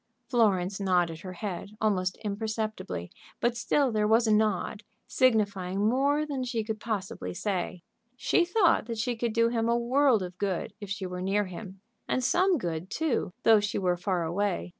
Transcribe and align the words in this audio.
Florence 0.29 0.79
nodded 0.79 1.19
her 1.19 1.33
head, 1.33 1.77
almost 1.79 2.17
imperceptibly, 2.23 3.11
but 3.39 3.55
still 3.55 3.91
there 3.91 4.07
was 4.07 4.25
a 4.25 4.33
nod, 4.33 4.81
signifying 5.05 5.87
more 5.87 6.25
than 6.25 6.43
she 6.43 6.63
could 6.63 6.79
possibly 6.79 7.35
say. 7.35 7.83
She 8.17 8.43
thought 8.43 8.87
that 8.87 8.97
she 8.97 9.15
could 9.15 9.31
do 9.33 9.49
him 9.49 9.69
a 9.69 9.77
world 9.77 10.23
of 10.23 10.39
good 10.39 10.73
if 10.81 10.89
she 10.89 11.05
were 11.05 11.21
near 11.21 11.45
him, 11.45 11.81
and 12.07 12.23
some 12.23 12.57
good, 12.57 12.89
too, 12.89 13.31
though 13.43 13.59
she 13.59 13.77
were 13.77 13.95
far 13.95 14.23
away. 14.23 14.69